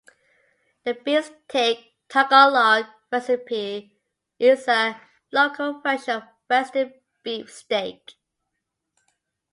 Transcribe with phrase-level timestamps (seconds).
[0.83, 3.93] The Bistek Tagalog Recipe
[4.39, 4.99] is a
[5.31, 6.91] local version of western
[7.23, 8.15] beef steak.